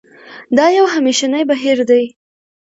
دا 0.57 0.65
یو 0.77 0.85
همېشنی 0.95 1.41
بهیر 1.49 1.79
دی. 1.89 2.03